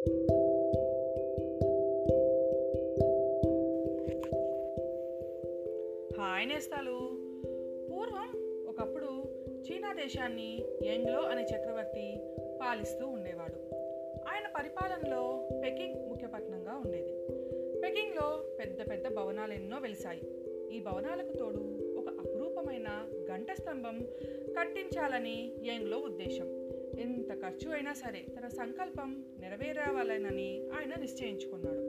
[0.00, 0.12] Hi
[6.48, 7.00] నేస్తాలు.
[7.90, 8.28] పూర్వం
[8.68, 9.22] ఒకప్పుడు
[9.60, 12.20] చీనా దేశాన్ని యంగ్లో అనే చక్రవర్తి
[12.60, 13.74] పాలిస్తూ ఉండేవాడు.
[14.28, 17.12] ఆయన పరిపాలనలో పెకింగ్ ముఖ్య పట్టణంగా ఉండేది.
[17.80, 20.20] పెకింగ్లో పెద్ద పెద్ద భవనాలు ఎన్నో వెలిశాయి.
[20.76, 24.06] ఈ భవనాలకు తోడు ఒక అపురూపమైన గంట స్తంభం
[24.58, 26.70] కట్టించాలని యంగ్లో ఉద్దేశం.
[27.00, 31.82] ఎంత ఖర్చు అయినా సరే తన సంకల్పం నెరవేరవాలనని ఆయన నిశ్చయించుకున్నాడు.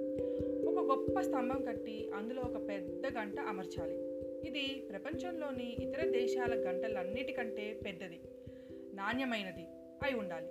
[0.70, 3.96] ఒక గొప్ప స్తంభం కట్టి అందులో ఒక పెద్ద గంట అమర్చాలి.
[4.48, 8.20] ఇది ప్రపంచంలోని ఇతర దేశాల గంటలన్నిటికంటే పెద్దది
[8.94, 9.66] నాణ్యమైనది
[10.04, 10.50] అయి ఉండాలి.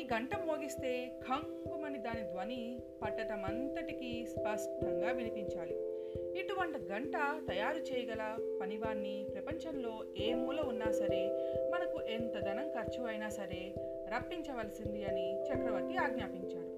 [0.00, 5.96] ఈ గంట మోగిస్తే ఖంగుమని దాని ధ్వని పట్టటమంతటికీ స్పష్టంగా వినిపించాలి.
[6.40, 7.12] ఇటువంటి గంట
[7.48, 11.22] తయారు చేయగల పనివాన్ని ప్రపంచంలో ఏ మూల ఉన్నా సరే
[11.70, 13.74] మనకు ఎంత ధనం ఖర్చు అయినా సరే
[14.14, 16.76] రప్పించవలసింది అని చక్రవర్తి ఆజ్ఞాపించాడు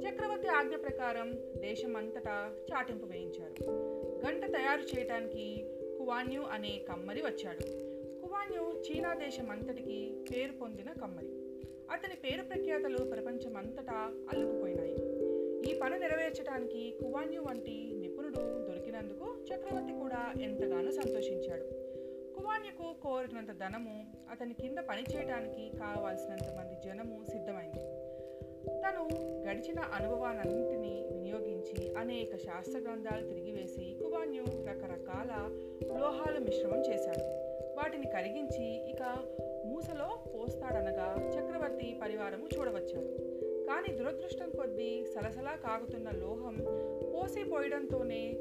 [0.00, 3.70] చక్రవర్తి ఆజ్ఞ ప్రకారం దేశమంతటా చాటింపు వేయించారు.
[4.26, 5.66] గంట తయారు చేయటానికి
[5.98, 7.62] కువాన్యు అనే కమ్మరి వచ్చాడు.
[8.22, 11.28] కువాన్యు చీనా దేశమంతటికి పేరు పొందిన కమ్మరి.
[11.90, 14.94] అతని పేరు ప్రఖ్యాతలు ప్రపంచమంతటా అల్లుకుపోయినాయి.
[15.70, 21.79] ఈ పని నెరవేర్చడానికి కువాన్యు వంటి నిపుణుడు దొరికినందుకు చక్రవర్తి కూడా ఎంతగానో సంతోషించాడు.
[22.40, 27.82] కువాన్యుకు కోరినంత ధనము అతని కింద పనిచేయటానికి కావలసినంత మంది జనము సిద్ధమైంది.
[28.80, 29.02] తను
[29.48, 35.32] గడిచిన అనుభవాలన్నింటినీ వినియోగించి అనేక శాస్త్ర గ్రంథాలు తిరిగివేసి కువాన్యు రకరకాల
[35.98, 37.24] లోహాల మిశ్రమం చేశాడు.
[37.78, 39.02] వాటిని కరిగించి ఇక
[39.66, 43.40] మూసలో పోస్తాడనగా చక్రవర్తి పరివారము చూడవచ్చాడు.
[43.66, 46.56] కానీ దురదృష్టం కొద్దీ సలసలా కాగుతున్న లోహం
[47.14, 48.32] పోసిపోయడంతోనే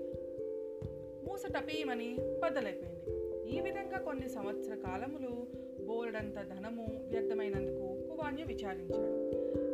[1.28, 3.19] మూస టపీయమని బద్దలైపోయింది.
[3.50, 5.48] ఈ విధంగా కొన్ని సంవత్సర కాలములు
[5.88, 9.14] బోలెడంత ధనము వ్యర్థమైనందుకు కువాన్యు విచారించాడు.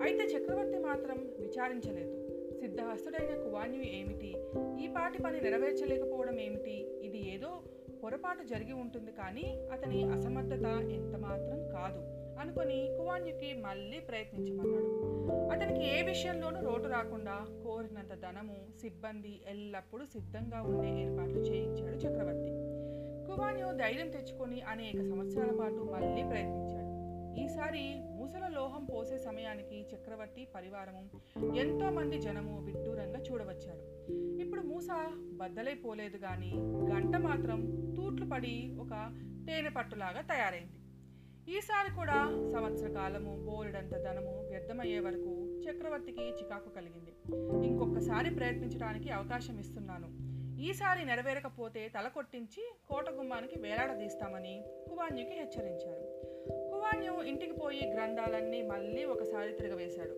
[0.02, 2.26] అయితే చక్రవర్తి మాత్రం విచారించలేదు.
[2.60, 4.36] సిద్ధహస్తుడైన కువాన్యు ఏమిటి?
[4.84, 7.00] ఈ పాటి పని నెరవేర్చలేకపోవడం ఏమిటి?
[7.02, 7.64] ఇది ఏదో
[8.04, 14.90] పొరపాటు జరిగి ఉంటుంది కానీ అతని అసమర్థత ఎంత మాత్రం కాదు అనుకొని కువాన్యుకి మళ్ళీ ప్రయత్నించమన్నాడు.
[15.50, 22.65] అతనికి ఏ విషయంలోనూ రోడ్డు రాకుండా కోరినంత ధనము సిబ్బంది ఎల్లప్పుడూ సిద్ధంగా ఉండే ఏర్పాట్లు చేయించాడు చక్రవర్తి.
[23.28, 26.86] కువాన్యు ధైర్యం తెచ్చుకొని అనేక సంవత్సరాల పాటు మళ్ళీ ప్రయత్నించాడు.
[27.40, 31.02] ఈసారి మూసల లోహం పోసే సమయానికి చక్రవర్తి పరివారము
[31.56, 33.84] ఎంతో మంది జనము విడ్డూరంగా చూడవచ్చారు.
[34.42, 34.88] ఇప్పుడు మూస
[35.34, 36.54] బద్దలైపోలేదు కానీ
[36.94, 37.60] గంట మాత్రం
[37.98, 38.90] తూట్లు పడి ఒక
[39.48, 40.80] తేనె పట్టులాగా తయారైంది.
[41.58, 42.20] ఈసారి కూడా
[42.54, 47.14] సంవత్సర కాలము బోలెడంత ధనము వ్యర్థమయ్యే వరకు చక్రవర్తికి చికాకు కలిగింది.
[47.68, 50.25] ఇంకొకసారి ప్రయత్నించడానికి అవకాశం ఇస్తున్నాను.
[50.60, 56.04] ఈసారి నెరవేరకపోతే తల కొట్టించి కోట గుమ్మానికి వేలాడదీస్తామని కువాన్యుకి హెచ్చరించారు.
[56.72, 60.14] కువాన్యు ఇంటికి పోయి గ్రంథాలన్నీ మళ్ళీ ఒకసారి తిరగవేశాడు.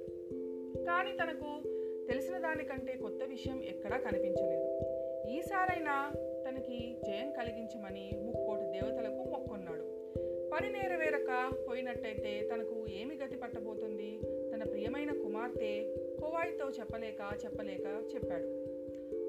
[0.85, 1.61] కానీ తనకు
[2.07, 4.79] తెలిసిన దానికంటే కొత్త విషయం ఎక్కడా కనిపించలేదు.
[5.29, 6.13] ఈసారైనా
[6.49, 9.97] తనకి జయం కలిగించమని ముక్కోటి దేవతలకు మొక్కున్నాడు.
[10.53, 14.19] పని నెరవేరక పోయినట్టయితే తనకు ఏమి గతి పట్టబోతుంది?
[14.53, 18.76] తన ప్రియమైన కుమార్తె కోవాయితో చెప్పలేక చెప్పలేక చెప్పాడు.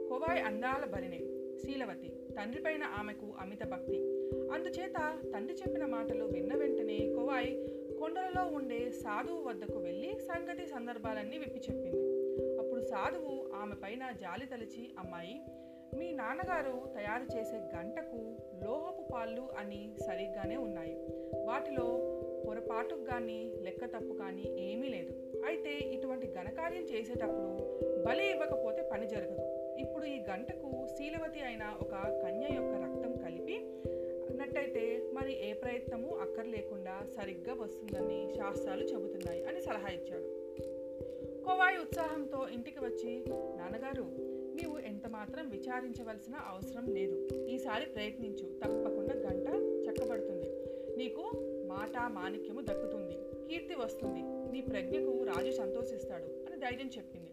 [0.08, 1.18] కోవాయ్ అందాల భరిణే
[1.58, 3.98] శీలవతి తండ్రిపైన ఆమెకు అమిత భక్తి.
[4.52, 7.50] అందుచేత తండ్రి చెప్పిన మాటలు విన్న వెంటనే కోవాయ్
[7.98, 12.02] కొండలలో ఉండే సాధువు వద్దకు వెళ్ళి సంగతి సందర్భాలన్నీ విప్పి చెప్పింది.
[12.58, 15.40] అప్పుడు సాధువు ఆమె పైన జాలి తలిచి అమ్మాయి
[15.98, 20.96] మీ నాన్నగారు తయారు చేసే గంటకు లోహపు పాళ్ళు అని సరిగ్గానే ఉన్నాయి.
[21.44, 21.86] వాటిలో
[22.46, 25.42] పొరపాటుకు కానీ లెక్క తప్పు కానీ ఏమీ లేదు.
[25.46, 27.52] అయితే ఇటువంటి ఘనకార్యం చేసేటప్పుడు
[28.06, 29.57] బలి ఇవ్వకపోతే పని జరగదు.
[29.78, 33.56] ఇప్పుడు ఈ గంటకు శీలవతి అయిన ఒక కన్య యొక్క రక్తం కలిపి
[34.30, 40.24] అన్నట్టయితే మరి ఏ ప్రయత్నము అక్కర్లేకుండా సరిగ్గా వస్తుందని శాస్త్రాలు చెబుతున్నాయి అని సలహా ఇచ్చాడు.
[41.44, 44.02] కోవాయి ఉత్సాహంతో ఇంటికి వచ్చి నాన్నగారు
[44.54, 47.28] నీవు ఎంత మాత్రం విచారించవలసిన అవసరం లేదు.
[47.46, 48.46] ఈసారి ప్రయత్నించు.
[48.58, 49.48] తప్పకుండా గంట
[49.88, 50.50] చక్కబడుతుంది.
[50.96, 51.22] నీకు
[51.66, 53.16] మాట మాణిక్యము దక్కుతుంది.
[53.48, 54.52] కీర్తి వస్తుంది.
[54.52, 57.30] నీ ప్రజ్ఞకు రాజు సంతోషిస్తాడు అని ధైర్యం చెప్పింది.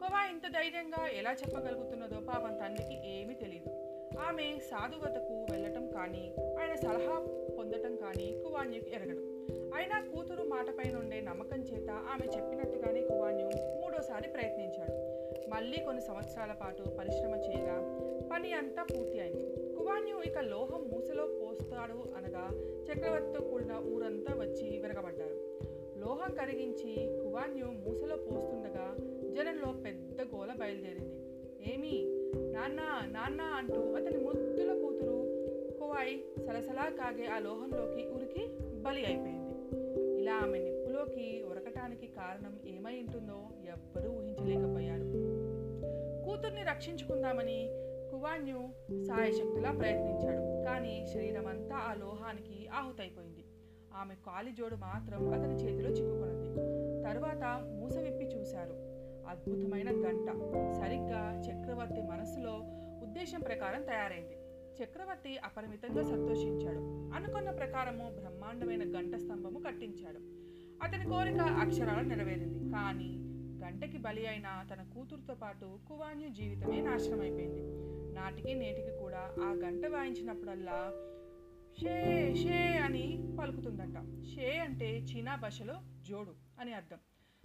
[0.00, 3.70] కొవా ఇంత ధైర్యంగా ఎలా చెప్పగలుగుతున్నదో పాపం తండ్రికి ఏమీ తెలియదు
[4.18, 7.16] ఆమె సాధువతకు వెళ్ళటం కానీ ఆయన సలహా
[7.58, 9.22] పొందటం కానీ కువాన్యుకి ఎరగడు
[9.76, 13.46] అయినా కూతురు మాటపై నుండే నమ్మకం చేత ఆమె చెప్పినట్టుగానే కువాన్యు
[13.80, 14.94] మూడోసారి ప్రయత్నించాడు.
[15.48, 17.76] మళ్ళీ కొన్ని సంవత్సరాల పాటు పరిశ్రమ చేయగా
[18.32, 19.74] పని అంతా పూర్తి అయింది.
[19.76, 22.44] కువాన్యు ఇక లోహం మూసలో పోస్తాడు అనగా
[22.84, 25.36] చక్రవర్తితో కూడిన ఊరంతా వచ్చి విరగబడ్డారు.
[25.98, 26.92] లోహం కరిగించి
[27.22, 28.86] కువాన్యు మూసలో పోస్తుండగా
[29.34, 31.16] జనంలో పెద్ద గోల బయలుదేరింది.
[31.72, 32.06] ఏమి?
[32.52, 32.80] నాన్న
[33.12, 35.16] నాన్న అంటూ అతని ముద్దుల కూతురు
[35.78, 39.54] కువాయి సలసలా కాగే ఆ లోహంలోకి ఉరికి బలి అయిపోయింది.
[40.22, 45.04] ఇలా ఆమె నిప్పులోకి ఉరకటానికి కారణం ఏమై ఉంటుందో ఎవ్వరూ ఊహించలేకపోయారు.
[46.24, 47.68] కూతుర్ని రక్షించుకుందామని
[48.10, 48.68] కువాన్యు
[49.04, 50.64] సాయశక్తులా ప్రయత్నించాడు.
[50.64, 53.44] కానీ శరీరం అంతా ఆ లోహానికి ఆహుతైపోయింది.
[53.94, 56.44] ఆమె కాలి జోడు మాత్రం అతని చేతిలో చిక్కుకున్నది.
[57.04, 57.70] తరువాత
[59.28, 60.30] అద్భుతమైన గంట.
[60.72, 62.52] సరిగ్గా చక్రవర్తి మనసులో
[63.02, 64.36] ఉద్దేశం ప్రకారం తయారైంది.
[64.82, 66.78] చక్రవర్తి అపరిమితంగా సంతోషించాడు.
[67.14, 70.18] అనుకున్న ప్రకారము బ్రహ్మాండమైన గంట స్తంభము కట్టించాడు.
[70.82, 72.72] అతని కోరిక అక్షరాలు నెరవేరింది.
[72.72, 73.24] కానీ
[73.64, 77.62] గంటకి బలి అయిన తన కూతురుతో పాటు కువాన్యు జీవితమే నాశనమైపోయింది.
[78.14, 80.92] నాటికి నేటికి కూడా ఆ గంట వాయించినప్పుడల్లా
[81.80, 84.24] షే షే అని పలుకుతుందట.
[84.24, 85.74] షే అంటే చీనా భాషలో
[86.08, 86.98] జోడు అని అర్థం.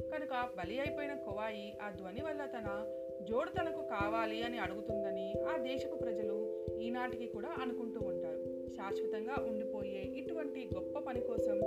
[0.03, 2.85] కనుక బలి అయిపోయిన కొవాయి ఆ ధ్వని వల్ల తన
[3.21, 8.69] జోడు తనకు కావాలి అని అడుగుతుందని ఆ దేశపు ప్రజలు ఈనాటికి కూడా అనుకుంటూ ఉంటారు.
[8.69, 11.59] శాశ్వతంగా ఉండిపోయే ఇటువంటి గొప్ప పని కోసం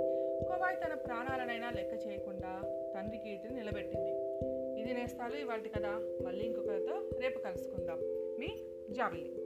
[0.47, 2.61] కొవాయి తన ప్రాణాలనైనా లెక్క చేయకుండా
[2.95, 4.11] తండ్రి కీర్తిని నిలబెట్టింది.
[4.81, 7.99] ఇది నేస్తాలు ఇవాటి కదా మళ్ళీ ఇంకొకరితో రేపు కలుసుకుందాం.
[8.39, 8.47] మీ
[8.89, 9.43] జాబిల్లి.